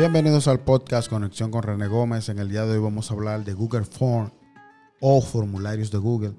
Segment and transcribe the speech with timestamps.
[0.00, 2.30] Bienvenidos al podcast Conexión con René Gómez.
[2.30, 4.30] En el día de hoy vamos a hablar de Google Form
[4.98, 6.36] o formularios de Google.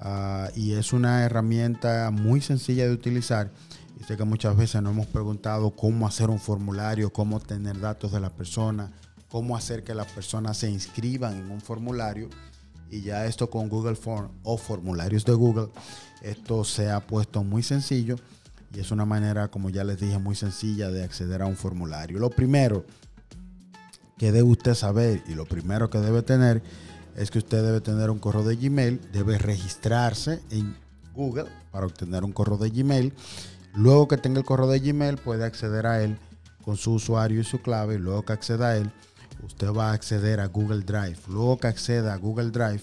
[0.00, 3.52] Uh, y es una herramienta muy sencilla de utilizar.
[4.00, 8.10] Y sé que muchas veces nos hemos preguntado cómo hacer un formulario, cómo tener datos
[8.10, 8.90] de la persona,
[9.28, 12.30] cómo hacer que las personas se inscriban en un formulario.
[12.90, 15.68] Y ya esto con Google Form o formularios de Google,
[16.22, 18.16] esto se ha puesto muy sencillo
[18.74, 22.18] y es una manera, como ya les dije, muy sencilla de acceder a un formulario.
[22.18, 22.84] Lo primero
[24.18, 26.62] que debe usted saber y lo primero que debe tener
[27.16, 30.76] es que usted debe tener un correo de Gmail, debe registrarse en
[31.14, 33.12] Google para obtener un correo de Gmail.
[33.74, 36.16] Luego que tenga el correo de Gmail puede acceder a él
[36.64, 37.98] con su usuario y su clave.
[37.98, 38.90] Luego que acceda a él,
[39.44, 41.18] usted va a acceder a Google Drive.
[41.28, 42.82] Luego que acceda a Google Drive,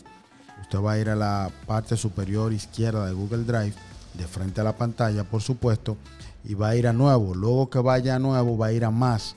[0.61, 3.75] usted va a ir a la parte superior izquierda de Google Drive
[4.13, 5.97] de frente a la pantalla, por supuesto,
[6.43, 7.33] y va a ir a nuevo.
[7.35, 9.35] Luego que vaya a nuevo, va a ir a más.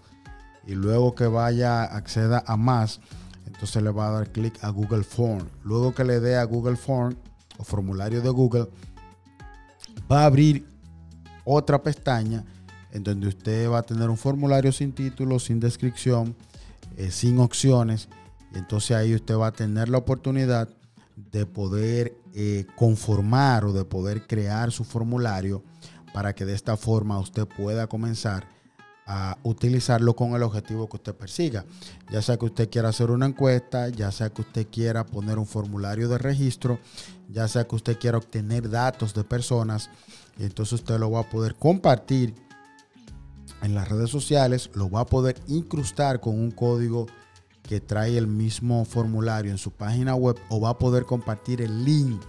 [0.66, 3.00] Y luego que vaya, acceda a más,
[3.47, 5.47] entonces le va a dar clic a Google Form.
[5.62, 7.14] Luego que le dé a Google Form
[7.58, 8.69] o formulario de Google,
[10.11, 10.66] va a abrir
[11.44, 12.44] otra pestaña
[12.92, 16.34] en donde usted va a tener un formulario sin título, sin descripción,
[16.97, 18.09] eh, sin opciones.
[18.55, 20.69] Y entonces ahí usted va a tener la oportunidad
[21.17, 25.62] de poder eh, conformar o de poder crear su formulario
[26.12, 28.48] para que de esta forma usted pueda comenzar
[29.06, 31.65] a utilizarlo con el objetivo que usted persiga.
[32.11, 35.47] Ya sea que usted quiera hacer una encuesta, ya sea que usted quiera poner un
[35.47, 36.79] formulario de registro,
[37.28, 39.91] ya sea que usted quiera obtener datos de personas,
[40.39, 42.34] y entonces usted lo va a poder compartir
[43.62, 47.06] en las redes sociales, lo va a poder incrustar con un código
[47.67, 51.84] que trae el mismo formulario en su página web o va a poder compartir el
[51.84, 52.21] link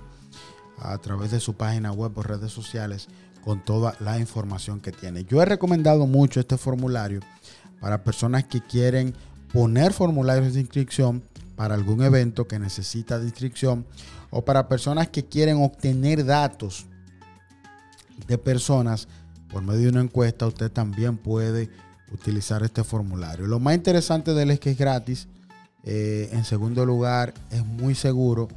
[0.77, 3.07] a través de su página web o redes sociales
[3.43, 5.25] con toda la información que tiene.
[5.25, 7.19] Yo he recomendado mucho este formulario
[7.79, 9.13] para personas que quieren
[9.53, 11.23] poner formularios de inscripción
[11.55, 13.85] para algún evento que necesita de inscripción
[14.31, 16.85] o para personas que quieren obtener datos
[18.27, 19.07] de personas
[19.49, 21.69] por medio de una encuesta, usted también puede
[22.11, 23.47] utilizar este formulario.
[23.47, 25.27] Lo más interesante de él es que es gratis.
[25.85, 28.47] Eh, en segundo lugar, es muy seguro.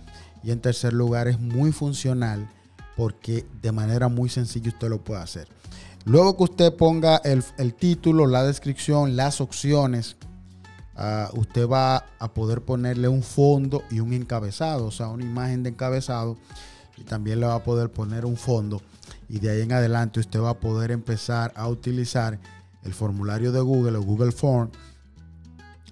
[0.42, 2.48] Y en tercer lugar, es muy funcional
[2.96, 5.48] porque de manera muy sencilla usted lo puede hacer.
[6.04, 10.16] Luego que usted ponga el, título, la descripción, las opciones,
[10.96, 15.62] uh, usted va a poder ponerle un fondo y un encabezado, o sea, una imagen
[15.62, 16.38] de encabezado.
[16.96, 18.82] Y también le va a poder poner un fondo.
[19.28, 22.40] Y de ahí en adelante usted va a poder empezar a utilizar
[22.82, 24.70] el formulario de Google o Google Form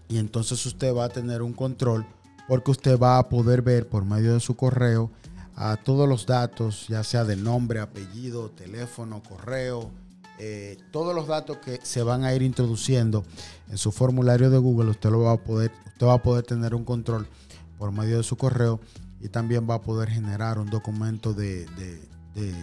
[0.08, 2.06] y entonces usted va a tener un control
[2.48, 5.10] porque usted va a poder ver por medio de su correo
[5.56, 9.90] a todos los datos, ya sea de nombre, apellido, teléfono, correo,
[10.38, 13.24] eh, todos los datos que se van a ir introduciendo
[13.70, 16.74] en su formulario de Google, usted lo va a poder, usted va a poder tener
[16.74, 17.26] un control
[17.78, 18.80] por medio de su correo
[19.20, 21.66] y también va a poder generar un documento de,
[22.34, 22.54] de,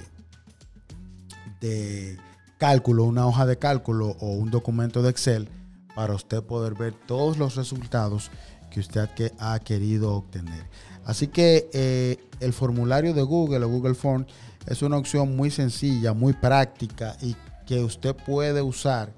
[1.60, 2.18] de
[2.60, 5.50] cálculo, una hoja de cálculo o un documento de Excel
[5.96, 8.32] para usted poder ver todos los resultados
[8.70, 9.10] que usted
[9.40, 10.66] ha querido obtener.
[11.06, 14.26] Así que eh, el formulario de Google o Google Form
[14.66, 19.12] es una opción muy sencilla, muy práctica y que usted puede usar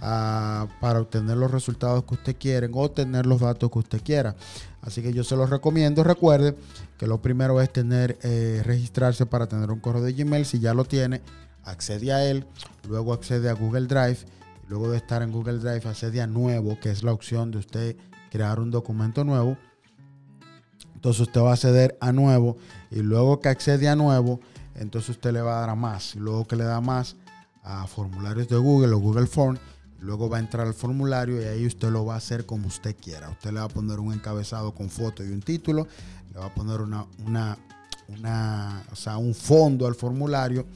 [0.00, 4.36] ah, para obtener los resultados que usted quiere o obtener los datos que usted quiera.
[4.82, 6.04] Así que yo se los recomiendo.
[6.04, 6.56] Recuerde
[6.96, 10.46] que lo primero es tener, eh, registrarse para tener un correo de Gmail.
[10.46, 11.22] Si ya lo tiene,
[11.64, 12.46] accede a él,
[12.88, 14.18] luego accede a Google Drive,
[14.68, 17.96] luego de estar en Google Drive accede a nuevo, que es la opción de usted
[18.30, 19.56] crear un documento nuevo.
[20.94, 22.56] Entonces usted va a acceder a nuevo
[22.90, 24.40] y luego que accede a nuevo,
[24.74, 26.16] entonces usted le va a dar a más.
[26.16, 27.16] Luego que le da más
[27.62, 29.58] a formularios de Google o Google Form,
[30.00, 32.96] luego va a entrar al formulario y ahí usted lo va a hacer como usted
[32.96, 33.30] quiera.
[33.30, 35.86] Usted le va a poner un encabezado con foto y un título,
[36.32, 37.56] le va a poner una, una
[38.90, 40.66] o sea, un fondo al formulario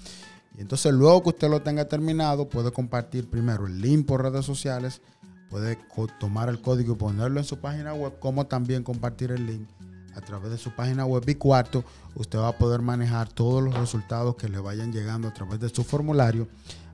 [0.57, 4.45] y entonces luego que usted lo tenga terminado, puede compartir primero el link por redes
[4.45, 5.01] sociales,
[5.49, 5.79] puede
[6.19, 9.69] tomar el código y ponerlo en su página web, como también compartir el link
[10.15, 11.23] a través de su página web.
[11.29, 15.35] Y cuarto, usted va a poder manejar todos los resultados que le vayan llegando a
[15.35, 16.49] través de su formulario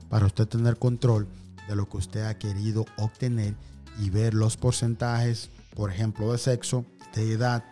[0.09, 1.27] para usted tener control
[1.67, 3.55] de lo que usted ha querido obtener
[3.99, 7.63] y ver los porcentajes, por ejemplo, de sexo, de edad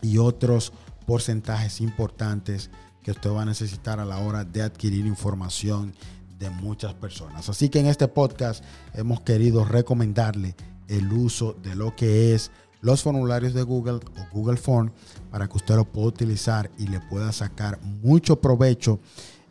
[0.00, 0.72] y otros
[1.06, 2.70] porcentajes importantes
[3.02, 5.94] que usted va a necesitar a la hora de adquirir información
[6.38, 7.48] de muchas personas.
[7.48, 8.64] Así que en este podcast
[8.94, 10.56] hemos querido recomendarle
[10.88, 12.50] el uso de lo que es
[12.80, 14.90] los formularios de Google o Google Form
[15.30, 18.98] para que usted lo pueda utilizar y le pueda sacar mucho provecho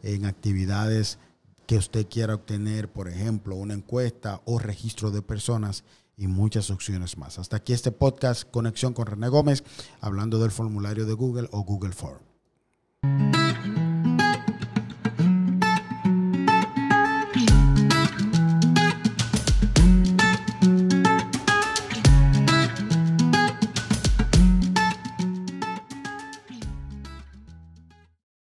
[0.04, 1.18] en actividades
[1.66, 5.86] que usted quiera obtener, por ejemplo, una encuesta o registro de personas
[6.18, 7.40] y muchas opciones más.
[7.40, 9.64] Hasta aquí este podcast, Conexión con René Gómez,
[10.02, 12.20] hablando del formulario de Google o Google Form.